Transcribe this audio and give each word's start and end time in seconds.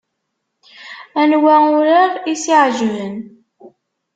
Anwa 1.21 1.55
urar 1.77 2.11
i 2.31 2.33
s-iɛeǧben? 2.41 3.15